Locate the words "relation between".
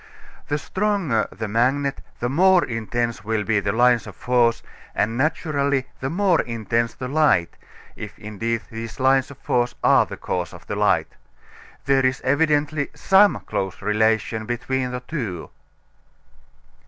13.83-14.89